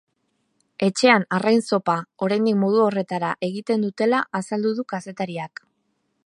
Etxean 0.85 1.25
arrain-zopa 1.37 1.97
oraindik 2.27 2.57
modu 2.63 2.81
horretara 2.85 3.29
egiten 3.49 3.85
dutela 3.89 4.23
azaldu 4.41 4.73
du 4.81 4.87
kazetariak. 4.95 5.63